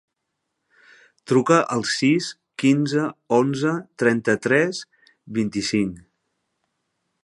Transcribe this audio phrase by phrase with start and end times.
[1.31, 2.31] Truca al sis,
[2.65, 3.05] quinze,
[3.41, 4.85] onze, trenta-tres,
[5.41, 6.05] vint-i-cinc.